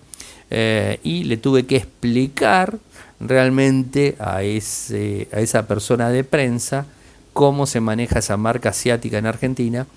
[0.54, 2.78] Eh, y le tuve que explicar
[3.22, 6.88] realmente a, ese, a esa persona de prensa
[7.32, 9.88] cómo se maneja esa marca asiática en Argentina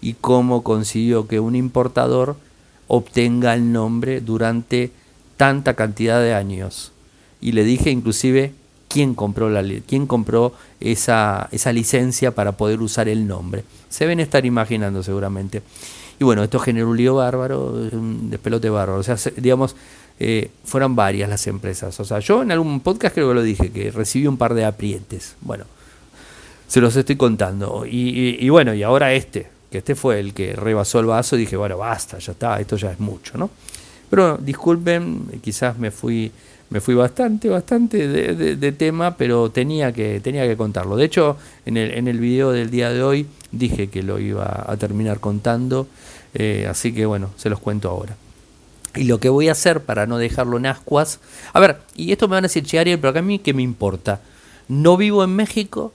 [0.00, 2.36] y cómo consiguió que un importador
[2.86, 4.92] obtenga el nombre durante
[5.36, 6.93] tanta cantidad de años.
[7.44, 8.54] Y le dije inclusive
[8.88, 13.64] quién compró, la, quién compró esa, esa licencia para poder usar el nombre.
[13.90, 15.62] Se ven estar imaginando seguramente.
[16.18, 19.00] Y bueno, esto generó un lío bárbaro, un despelote bárbaro.
[19.00, 19.76] O sea, digamos,
[20.18, 21.98] eh, fueron varias las empresas.
[22.00, 24.64] O sea, yo en algún podcast creo que lo dije, que recibí un par de
[24.64, 25.36] aprietes.
[25.42, 25.64] Bueno,
[26.66, 27.84] se los estoy contando.
[27.86, 31.78] Y, bueno, y ahora este, que este fue el que rebasó el vaso, dije, bueno,
[31.78, 33.50] basta, ya está, esto ya es mucho, ¿no?
[34.08, 36.30] Pero disculpen, quizás me fui,
[36.74, 40.96] me fui bastante, bastante de, tema, pero tenía que, tenía que contarlo.
[40.96, 44.64] De hecho, en el, en el video del día de hoy dije que lo iba
[44.66, 45.86] a terminar contando,
[46.34, 48.16] eh, así que bueno, se los cuento ahora.
[48.96, 51.20] Y lo que voy a hacer para no dejarlo en ascuas.
[51.52, 53.62] A ver, y esto me van a decir, che, Ariel, pero a mí, ¿qué me
[53.62, 54.20] importa?
[54.66, 55.92] No vivo en México,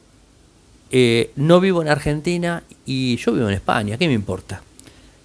[0.92, 4.62] eh, no vivo en Argentina y yo vivo en España, ¿qué me importa?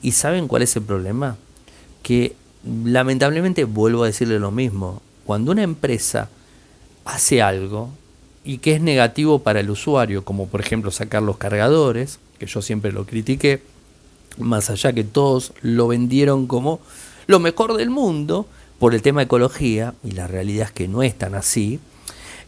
[0.02, 1.36] ¿Y saben cuál es el problema?
[2.02, 2.34] Que
[2.84, 5.00] lamentablemente vuelvo a decirle lo mismo.
[5.24, 6.28] Cuando una empresa
[7.04, 7.90] hace algo
[8.44, 12.60] y que es negativo para el usuario, como por ejemplo sacar los cargadores, que yo
[12.62, 13.62] siempre lo critiqué,
[14.38, 16.80] más allá que todos lo vendieron como
[17.26, 18.46] lo mejor del mundo
[18.78, 21.80] por el tema de ecología, y la realidad es que no es tan así,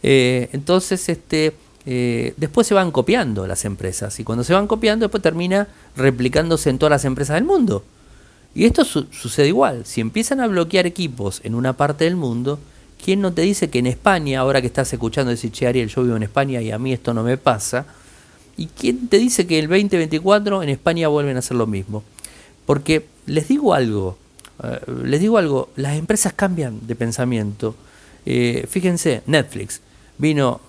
[0.03, 1.53] eh, entonces este,
[1.85, 6.69] eh, después se van copiando las empresas, y cuando se van copiando después termina replicándose
[6.69, 7.83] en todas las empresas del mundo.
[8.57, 12.57] Y esto sucede igual, si empiezan a bloquear equipos en una parte del mundo,
[13.05, 16.01] ¿quién no te dice que en España, ahora que estás escuchando decir, che Ariel, yo
[16.01, 17.85] vivo en España y a mí esto no me pasa?
[18.57, 22.03] ¿Y quién te dice que el 2024 en España vuelven a hacer lo mismo?
[22.65, 24.17] Porque les digo algo,
[24.63, 27.75] eh, les digo algo, las empresas cambian de pensamiento.
[28.25, 29.81] Eh, fíjense, Netflix
[30.17, 30.61] vino,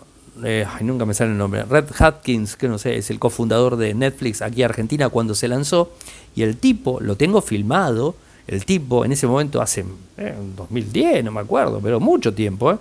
[0.44, 3.94] eh, nunca me sale el nombre, Red Hatkins, que no sé, es el cofundador de
[3.94, 5.92] Netflix aquí en Argentina cuando se lanzó,
[6.35, 8.14] y el tipo, lo tengo filmado,
[8.46, 9.85] el tipo en ese momento hace,
[10.16, 12.79] en 2010, no me acuerdo, pero mucho tiempo,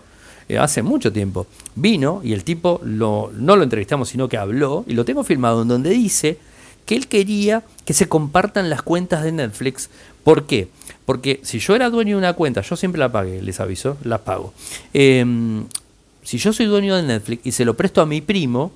[0.60, 5.06] hace mucho tiempo, vino y el tipo no lo entrevistamos, sino que habló, y lo
[5.06, 6.38] tengo filmado en donde dice
[6.88, 9.90] que él quería que se compartan las cuentas de Netflix.
[10.24, 10.70] ¿Por qué?
[11.06, 14.24] Porque si yo era dueño de una cuenta, yo siempre la pagué, les aviso, la
[14.24, 14.54] pago.
[14.94, 15.66] Em,
[16.28, 18.74] si yo soy dueño de Netflix y se lo presto a mi primo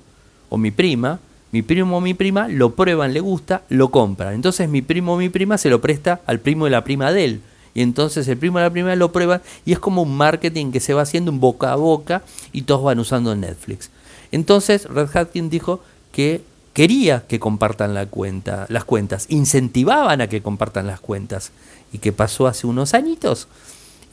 [0.48, 4.32] o mi prima, mi primo o mi prima lo prueban, le gusta, lo compran.
[4.32, 7.26] Entonces mi primo o mi prima se lo presta al primo de la prima de
[7.26, 7.40] él.
[7.74, 10.80] Y entonces el primo de la prima lo prueban y es como un marketing que
[10.80, 13.90] se va haciendo un boca a boca y todos van usando Netflix.
[14.30, 16.40] Entonces Red Hat dijo que
[16.72, 21.52] quería que compartan las cuentas, incentivaban a que compartan las cuentas.
[21.92, 23.46] ¿Y qué pasó hace unos añitos?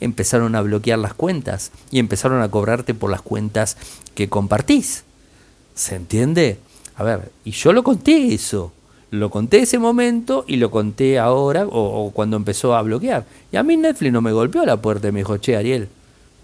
[0.00, 3.76] Empezaron a bloquear las cuentas y empezaron a cobrarte por las cuentas
[4.14, 5.04] que compartís.
[5.74, 6.58] ¿Se entiende?
[6.96, 8.72] A ver, y yo lo conté eso.
[9.10, 13.24] Lo conté ese momento y lo conté ahora o, cuando empezó a bloquear.
[13.50, 15.88] Y a mí Netflix no me golpeó la puerta y me dijo, che, Ariel,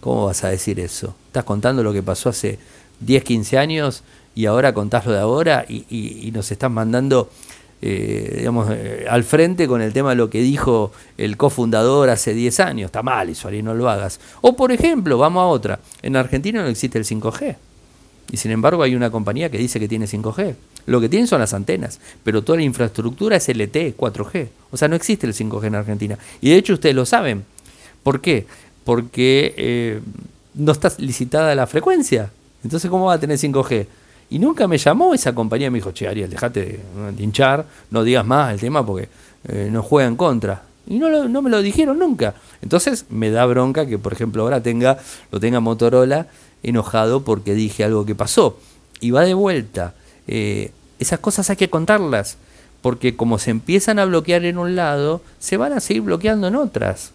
[0.01, 1.15] ¿cómo vas a decir eso?
[1.29, 2.59] Estás contando lo que pasó hace
[3.01, 4.03] 10, 15 años
[4.35, 7.31] y ahora contás lo de ahora y, nos están mandando
[7.83, 12.35] eh, digamos, eh, al frente con el tema de lo que dijo el cofundador hace
[12.35, 12.87] 10 años.
[12.87, 14.21] Está mal eso, Ari, no lo hagas.
[14.41, 15.81] O por ejemplo, vamos a otra.
[16.03, 17.57] En Argentina no existe el 5G.
[18.33, 20.55] Y sin embargo hay una compañía que dice que tiene 5G.
[20.87, 24.49] Lo que tienen son las antenas, pero toda la infraestructura es LTE, 4G.
[24.71, 26.19] O sea, no existe el 5G en Argentina.
[26.41, 27.45] Y de hecho ustedes lo saben.
[28.03, 28.47] ¿Por qué?
[28.85, 30.01] Porque eh,
[30.55, 32.31] no está licitada la frecuencia.
[32.63, 33.87] Entonces, ¿cómo va a tener 5G?
[34.29, 36.81] Y nunca me llamó esa compañía, me dijo, che, Ariel, dejate
[37.17, 39.09] de hinchar, no digas más el tema porque
[39.49, 40.63] eh, nos juega en contra.
[40.89, 42.35] Y no, no me lo dijeron nunca.
[42.63, 44.99] Entonces me da bronca que, por ejemplo, ahora tenga,
[45.31, 46.27] lo tenga Motorola
[46.63, 48.59] enojado porque dije algo que pasó.
[49.01, 49.95] Y va de vuelta.
[50.27, 52.37] Eh, esas cosas hay que contarlas.
[52.83, 56.57] Porque como se empiezan a bloquear en un lado, se van a seguir bloqueando en
[56.57, 57.13] otras.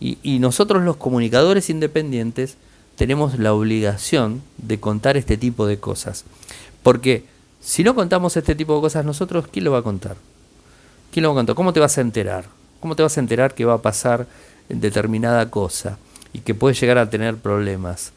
[0.00, 2.56] Y, y nosotros los comunicadores independientes
[2.96, 6.24] tenemos la obligación de contar este tipo de cosas.
[6.82, 7.24] Porque
[7.60, 10.16] si no contamos este tipo de cosas nosotros, ¿quién lo va a contar?
[11.12, 11.54] ¿Quién lo va a contar?
[11.54, 12.44] ¿Cómo te vas a enterar?
[12.80, 14.26] ¿Cómo te vas a enterar que va a pasar
[14.68, 15.98] determinada cosa
[16.32, 18.12] y que puede llegar a tener problemas?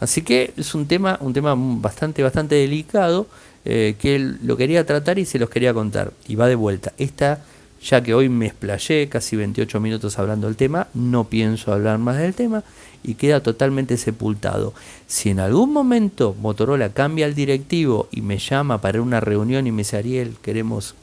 [0.00, 3.26] Así que es un tema, un tema bastante, bastante delicado
[3.64, 6.12] eh, que lo quería tratar y se los quería contar.
[6.26, 6.92] Y va de vuelta.
[6.98, 7.44] Esta,
[7.82, 12.18] ya que hoy me explayé casi 28 minutos hablando del tema, no pienso hablar más
[12.18, 12.62] del tema
[13.02, 14.74] y queda totalmente sepultado.
[15.06, 19.72] Si en algún momento Motorola cambia el directivo y me llama para una reunión y
[19.72, 20.94] me dice, Ariel, queremos,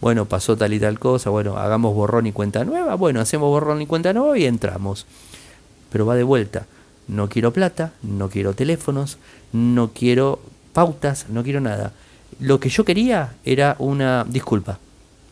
[0.00, 3.82] bueno, pasó tal y tal cosa, bueno, hagamos borrón y cuenta nueva, bueno, hacemos borrón
[3.82, 5.06] y cuenta nueva y entramos.
[5.90, 6.66] Pero va de vuelta.
[7.08, 9.18] No quiero plata, no quiero teléfonos,
[9.52, 10.38] no quiero
[10.72, 11.92] pautas, no quiero nada.
[12.38, 14.78] Lo que yo quería era una disculpa.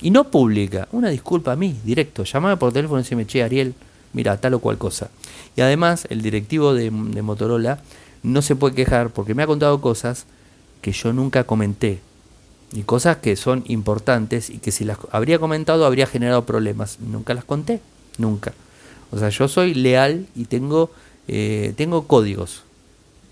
[0.02, 2.24] Y no pública, una disculpa a mí, directo.
[2.24, 3.74] Llamaba por teléfono y decía, che, Ariel,
[4.12, 5.10] mira, tal o cual cosa.
[5.56, 7.80] Y además, el directivo de, Motorola
[8.22, 10.26] no se puede quejar porque me ha contado cosas
[10.80, 12.00] que yo nunca comenté.
[12.72, 16.98] Y cosas que son importantes y que si las habría comentado habría generado problemas.
[17.00, 17.80] Nunca las conté,
[18.16, 18.52] nunca.
[19.10, 20.90] O sea, yo soy leal y tengo,
[21.26, 22.62] eh, tengo códigos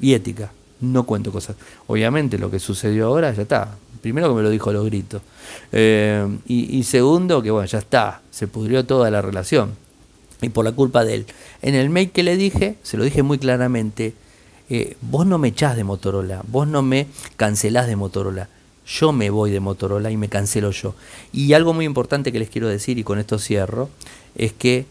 [0.01, 0.51] y ética.
[0.81, 1.57] No cuento cosas.
[1.87, 3.77] Obviamente lo que sucedió ahora ya está.
[3.99, 5.23] Primero que me lo dijo los gritos.
[5.73, 8.23] Eh, y, segundo que bueno, ya está.
[8.31, 9.75] Se pudrió toda la relación.
[10.41, 11.27] Y por la culpa de él.
[11.63, 14.15] En el mail que le dije, se lo dije muy claramente.
[14.71, 16.43] Eh, vos no me echás de Motorola.
[16.47, 17.07] Vos no me
[17.37, 18.49] cancelás de Motorola.
[18.87, 20.95] Yo me voy de Motorola y me cancelo yo.
[21.33, 23.91] Y algo muy importante que les quiero decir, y con esto cierro,
[24.35, 24.87] es que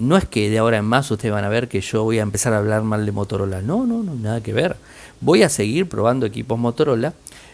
[0.00, 2.22] no es que de ahora en más ustedes van a ver que yo voy a
[2.22, 3.60] empezar a hablar mal de Motorola.
[3.60, 4.76] No, no, no, nada que ver.
[5.20, 7.12] Voy a seguir probando equipos Motorola,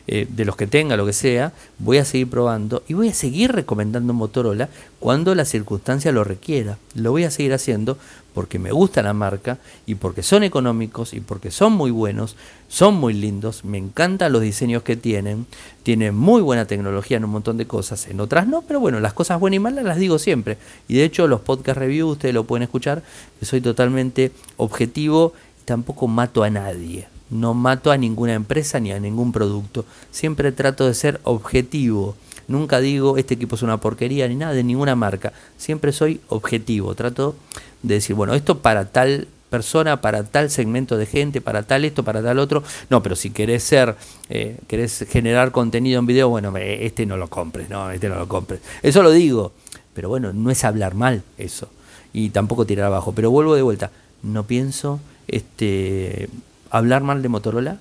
[0.09, 3.15] eh, de los que tenga, lo que sea, voy a seguir probando y voy a
[3.15, 4.69] seguir recomendando Motorola
[5.01, 6.79] cuando la circunstancia lo requiera.
[6.95, 7.99] Lo voy a seguir haciendo
[8.33, 12.37] porque me gusta la marca y porque son económicos y porque son muy buenos,
[12.69, 15.47] son muy lindos, me encantan los diseños que tienen,
[15.83, 19.15] tienen muy buena tecnología en un montón de cosas, en otras no, pero bueno, las
[19.15, 20.59] cosas buenas y malas las digo siempre.
[20.87, 23.03] Y de hecho los podcast reviews ustedes lo pueden escuchar,
[23.41, 27.09] que soy totalmente objetivo y tampoco mato a nadie.
[27.31, 29.85] No mato a ninguna empresa ni a ningún producto.
[30.11, 32.17] Siempre trato de ser objetivo.
[32.49, 35.33] Nunca digo este equipo es una porquería ni nada de ninguna marca.
[35.57, 36.95] Siempre soy objetivo.
[36.95, 37.35] Trato
[37.83, 42.05] de decir, bueno, esto para tal persona, para tal segmento de gente, para tal esto,
[42.05, 42.63] para tal otro.
[42.91, 43.97] No, pero si querés ser,
[44.29, 48.29] eh, querés generar contenido en video, bueno, este no lo compres, no, este no lo
[48.29, 48.61] compres.
[48.83, 49.53] Eso lo digo.
[49.95, 51.69] Pero bueno, no es hablar mal eso.
[52.13, 53.13] Y tampoco tirar abajo.
[53.13, 53.91] Pero vuelvo de vuelta.
[54.23, 56.29] No pienso este
[56.71, 57.79] hablar mal de Motorola,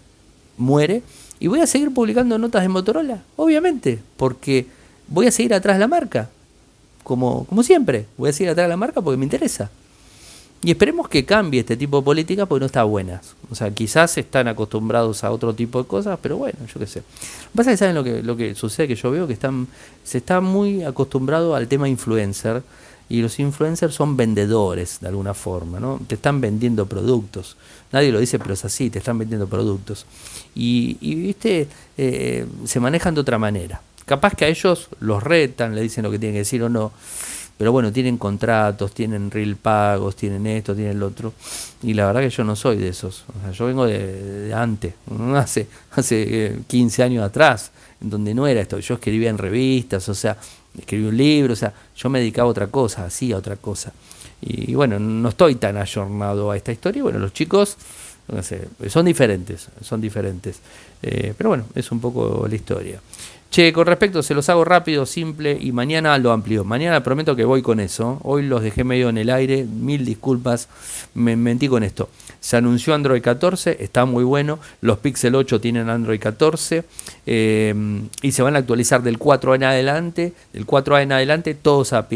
[0.58, 1.04] muere,
[1.40, 4.68] y voy a seguir publicando notas de Motorola, obviamente, porque
[5.08, 6.30] voy a seguir atrás de la marca,
[7.04, 9.70] como, como siempre, voy a seguir atrás de la marca porque me interesa.
[10.64, 13.22] Y esperemos que cambie este tipo de política porque no está buena.
[13.52, 17.00] O sea, quizás están acostumbrados a otro tipo de cosas, pero bueno, yo qué sé.
[17.02, 19.34] Lo que pasa es que saben lo que, lo que sucede, que yo veo que
[19.34, 19.68] están,
[20.04, 22.64] se está muy acostumbrado al tema influencer
[23.10, 26.00] y los influencers son vendedores de alguna forma, ¿no?
[26.08, 27.58] Te están vendiendo productos.
[27.96, 30.06] Nadie lo dice, pero es así, te están vendiendo productos.
[30.54, 31.66] Y, viste,
[31.98, 33.82] eh, se manejan de otra manera.
[34.06, 36.92] Capaz que a ellos los retan, le dicen lo que tienen que decir o no.
[37.58, 41.32] Pero bueno, tienen contratos, tienen real pagos, tienen esto, tienen lo otro.
[41.84, 43.24] Y la verdad que yo no soy de esos.
[43.30, 44.96] O sea, yo vengo de, antes,
[45.36, 48.78] hace, hace 15 eh, años atrás, donde no era esto.
[48.80, 50.36] Yo escribía en revistas, o sea,
[50.78, 53.94] escribí un libro, o sea, yo me dedicaba a otra cosa, hacía otra cosa.
[54.46, 57.02] Y, bueno, no estoy tan ayornado a esta historia.
[57.02, 57.78] Bueno, los chicos,
[58.28, 60.60] no sé, son diferentes, son diferentes.
[61.02, 63.02] Eh, pero bueno, es un poco la historia.
[63.50, 66.64] Che, con respecto, se los hago rápido, simple y mañana lo amplío.
[66.64, 68.20] Mañana prometo que voy con eso.
[68.24, 70.68] Hoy los dejé medio en el aire, mil disculpas,
[71.16, 72.10] me mentí con esto.
[72.46, 74.60] Se anunció Android 14, está muy bueno.
[74.82, 76.84] Los Pixel 8 tienen Android 14
[77.26, 77.74] eh,
[78.22, 82.08] y se van a actualizar del 4 en adelante, del 4A en adelante, todos a,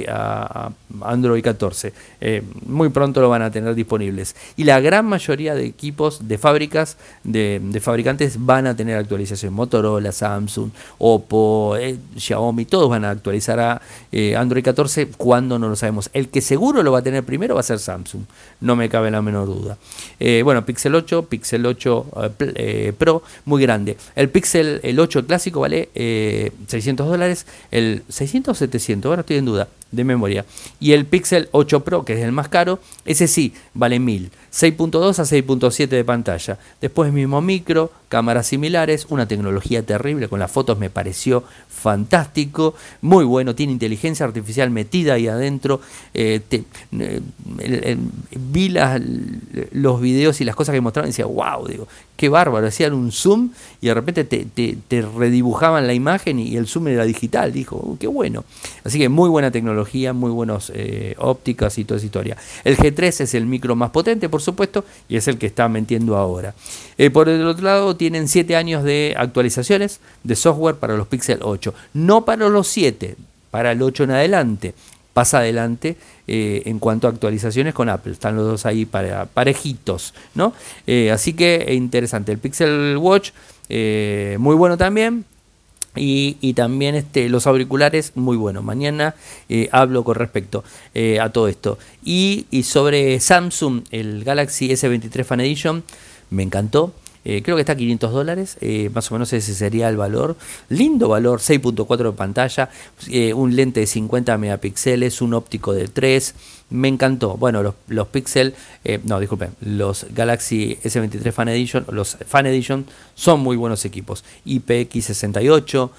[1.01, 1.93] Android 14.
[2.21, 4.35] Eh, muy pronto lo van a tener disponibles.
[4.55, 9.51] Y la gran mayoría de equipos de fábricas, de, fabricantes, van a tener actualización.
[9.55, 13.81] Motorola, Samsung, Oppo, eh, Xiaomi, todos van a actualizar a
[14.37, 16.11] Android 14 cuando no lo sabemos.
[16.13, 18.25] El que seguro lo va a tener primero va a ser Samsung,
[18.61, 19.75] no me cabe la menor duda.
[20.19, 23.97] Eh, bueno, Pixel 8, Pixel 8 eh, eh, Pro, muy grande.
[24.15, 25.89] El Pixel el 8 clásico vale
[26.67, 30.45] 600 dólares, el 600 o 700, ahora estoy en duda de memoria.
[30.79, 34.31] Y el Pixel 8 Pro, que es el más caro, ese sí, vale 1000.
[34.51, 36.57] 6.2 a 6.7 de pantalla.
[36.81, 43.25] Después mismo micro, cámaras similares, una tecnología terrible, con las fotos me pareció fantástico, muy
[43.25, 45.81] bueno, tiene inteligencia artificial metida ahí adentro.
[46.13, 46.41] Eh,
[48.35, 48.73] vi
[49.71, 51.87] los videos y las cosas que mostraban y decía, wow, digo,
[52.19, 56.89] qué bárbaro, hacían un zoom y de repente te, redibujaban la imagen y el zoom
[56.89, 58.43] era digital, dijo, uh, qué bueno.
[58.83, 62.35] Así que muy buena tecnología, muy buenos eh, ópticas y toda esa historia.
[62.65, 66.17] El G3 es el micro más potente, por supuesto, y es el que está metiendo
[66.17, 66.53] ahora.
[66.97, 71.39] Eh, por el otro lado, tienen 7 años de actualizaciones de software para los Pixel
[71.41, 73.15] 8, no para los 7,
[73.49, 74.73] para el 8 en adelante.
[75.13, 78.13] Pasa adelante eh, en cuanto a actualizaciones con Apple.
[78.13, 80.53] Están los dos ahí para, parejitos, ¿no?
[80.87, 82.31] Eh, así que interesante.
[82.31, 83.31] El Pixel Watch,
[83.69, 85.25] muy bueno también.
[85.95, 88.63] Y, también este, los auriculares, muy buenos.
[88.63, 89.15] Mañana
[89.49, 90.63] eh, hablo con respecto
[90.93, 91.77] eh, a todo esto.
[92.03, 95.83] Y, sobre Samsung, el Galaxy S23 Fan Edition,
[96.29, 96.93] me encantó.
[97.25, 100.37] Eh, creo que está a 500 dólares, eh, más o menos ese sería el valor.
[100.69, 102.69] Lindo valor, 6.4 de pantalla,
[103.35, 106.35] un lente de 50 megapíxeles, un óptico de 3.
[106.71, 107.35] Me encantó.
[107.35, 108.53] Bueno, los, los Pixel,
[109.03, 114.23] no, disculpen, los Galaxy S23 Fan Edition, los Fan Edition son muy buenos equipos.
[114.45, 115.89] IPX68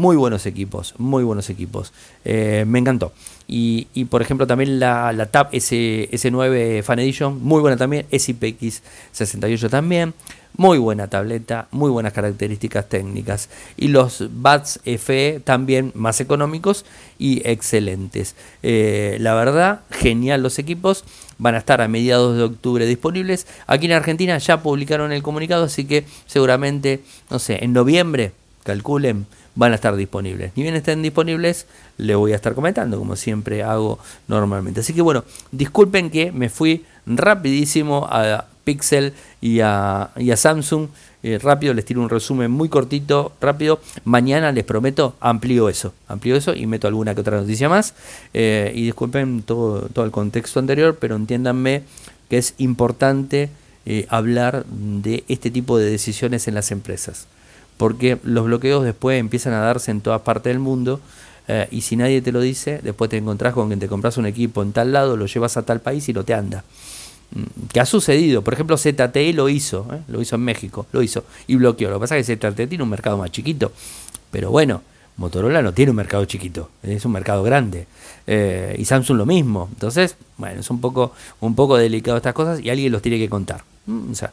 [0.00, 1.92] muy buenos equipos, muy buenos equipos.
[2.24, 3.12] Eh, me encantó.
[3.46, 8.06] Y, por ejemplo también la, la Tab S, S9 Fan Edition, muy buena también.
[8.10, 10.14] SIPX 68 también.
[10.56, 13.48] Muy buena tableta, muy buenas características técnicas.
[13.76, 16.84] Y los Bats FE también más económicos
[17.18, 18.34] y excelentes.
[18.62, 21.04] Eh, la verdad, genial los equipos.
[21.38, 23.46] Van a estar a mediados de octubre disponibles.
[23.66, 28.32] Aquí en Argentina ya publicaron el comunicado, así que seguramente, no sé, en noviembre,
[28.62, 30.52] calculen, van a estar disponibles.
[30.56, 33.98] Ni bien estén disponibles, le voy a estar comentando, como siempre hago
[34.28, 34.80] normalmente.
[34.80, 40.88] Así que bueno, disculpen que me fui rapidísimo a Pixel y a, Samsung.
[41.22, 43.80] Eh, rápido, les tiro un resumen muy cortito, rápido.
[44.04, 47.94] Mañana les prometo, amplío eso, amplío eso y meto alguna que otra noticia más.
[48.32, 51.82] Eh, y disculpen todo, todo el contexto anterior, pero entiéndanme
[52.28, 53.50] que es importante
[53.86, 57.26] eh, hablar de este tipo de decisiones en las empresas
[57.80, 61.00] porque los bloqueos después empiezan a darse en todas partes del mundo
[61.48, 64.26] eh, y si nadie te lo dice, después te encontrás con que te compras un
[64.26, 66.62] equipo en tal lado, lo llevas a tal país y no te anda.
[67.72, 68.42] ¿Qué ha sucedido?
[68.42, 70.00] Por ejemplo, ZTE lo hizo, ¿eh?
[70.08, 71.88] lo hizo en México, lo hizo y bloqueó.
[71.90, 73.72] Lo que pasa es que ZTE tiene un mercado más chiquito,
[74.30, 74.82] pero bueno,
[75.16, 77.86] Motorola no tiene un mercado chiquito, es un mercado grande.
[78.26, 79.68] Eh, y Samsung lo mismo.
[79.72, 83.28] Entonces, bueno, es un poco, un poco delicado estas cosas y alguien los tiene que
[83.28, 83.62] contar.
[83.86, 84.32] Mm, o sea,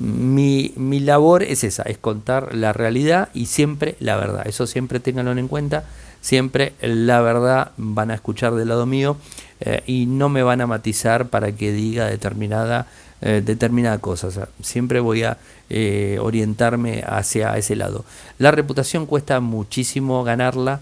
[0.00, 4.46] mi, mi, labor es esa, es contar la realidad y siempre la verdad.
[4.46, 5.84] Eso siempre ténganlo en cuenta.
[6.20, 9.16] Siempre la verdad van a escuchar del lado mío
[9.64, 12.88] eh, y no me van a matizar para que diga determinada,
[13.20, 14.48] eh, determinada cosa.
[14.60, 15.38] siempre voy a
[15.70, 18.04] eh, orientarme hacia ese lado.
[18.38, 20.80] La reputación cuesta muchísimo ganarla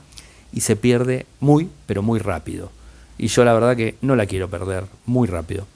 [0.50, 2.70] y se pierde muy, pero muy rápido.
[3.18, 5.66] Y yo la verdad que no la quiero perder muy rápido.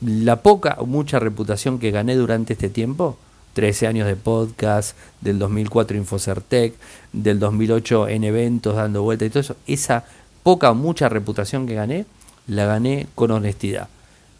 [0.00, 3.16] La poca o mucha reputación que gané durante este tiempo,
[3.54, 6.74] 13 años de podcast, del 2004 Infocertec,
[7.12, 10.04] del 2008 en eventos dando vuelta y todo eso, esa
[10.48, 12.06] poca o mucha reputación que gané,
[12.46, 13.88] la gané con honestidad.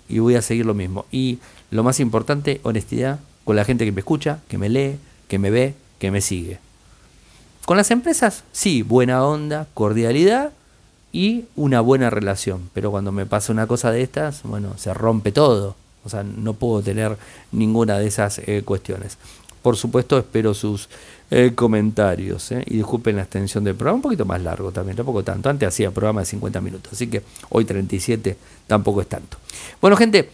[0.08, 1.04] Y voy a seguir lo mismo.
[1.12, 1.38] Y
[1.70, 4.96] lo más importante, honestidad con la gente que me escucha, que me lee,
[5.28, 6.60] que me ve, que me sigue.
[7.66, 10.52] Con las empresas, sí, buena onda, cordialidad
[11.12, 12.70] y una buena relación.
[12.72, 15.76] Pero cuando me pasa una cosa de estas, bueno, se rompe todo.
[16.06, 17.18] O sea, no puedo tener
[17.52, 19.18] ninguna de esas eh, cuestiones.
[19.60, 20.88] Por supuesto, espero sus
[21.30, 22.52] eh, comentarios.
[22.52, 25.48] Eh, y disculpen la extensión del programa, un poquito más largo también, tampoco tanto.
[25.48, 29.38] Antes hacía programa de 50 minutos, así que hoy 37 tampoco es tanto.
[29.80, 30.30] Bueno, gente,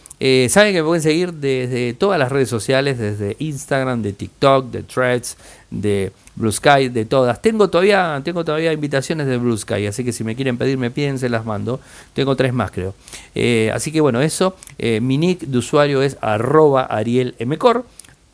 [0.49, 4.83] saben que me pueden seguir desde todas las redes sociales, desde Instagram, de TikTok, de
[4.83, 5.37] Threads,
[5.69, 7.41] de Blue Sky, de todas.
[7.41, 10.91] Tengo todavía, tengo todavía invitaciones de Blue Sky, así que si me quieren pedir, me
[10.91, 11.79] piden, se las mando.
[12.13, 12.93] Tengo tres más, creo.
[13.33, 14.55] Eh, así que bueno, eso.
[14.77, 17.85] Eh, mi nick de usuario es arroba arielmcor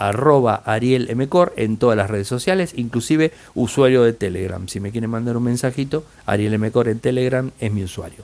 [0.01, 4.67] arroba arielmcor en todas las redes sociales, inclusive usuario de Telegram.
[4.67, 8.23] Si me quieren mandar un mensajito, arielmcor en Telegram es mi usuario.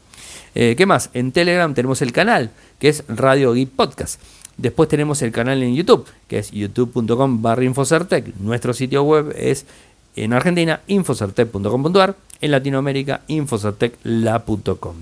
[0.55, 1.11] Eh, ¿Qué más?
[1.13, 2.49] En Telegram tenemos el canal,
[2.80, 4.19] que es Radio Geek Podcast.
[4.57, 8.36] Después tenemos el canal en YouTube, que es youtube.com barra Infocertec.
[8.38, 9.67] Nuestro sitio web es
[10.15, 12.15] en Argentina, infocertec.com.ar.
[12.41, 14.95] En Latinoamérica, infocertecla.com.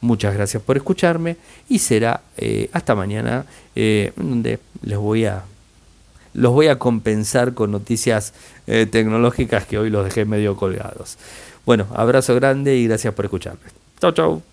[0.00, 1.36] Muchas gracias por escucharme
[1.68, 3.44] y será eh, hasta mañana,
[3.74, 5.44] eh, donde les voy a
[6.34, 8.34] los voy a compensar con noticias
[8.66, 11.16] eh, tecnológicas que hoy los dejé medio colgados.
[11.64, 13.62] Bueno, abrazo grande y gracias por escucharme.
[14.00, 14.42] Chau, chau.